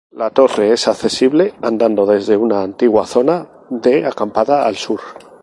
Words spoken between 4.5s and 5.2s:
al sur.